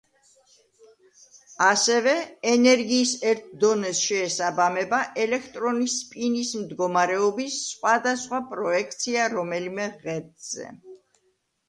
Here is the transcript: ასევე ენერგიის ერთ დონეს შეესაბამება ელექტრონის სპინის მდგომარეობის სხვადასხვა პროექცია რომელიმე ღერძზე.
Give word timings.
ასევე 1.65 2.13
ენერგიის 2.51 3.11
ერთ 3.33 3.51
დონეს 3.63 3.99
შეესაბამება 4.07 5.01
ელექტრონის 5.27 5.99
სპინის 6.07 6.55
მდგომარეობის 6.65 7.61
სხვადასხვა 7.67 8.41
პროექცია 8.55 9.29
რომელიმე 9.39 9.87
ღერძზე. 10.07 10.71